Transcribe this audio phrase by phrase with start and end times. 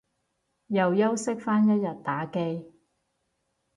[0.65, 2.73] 又休息返一日打機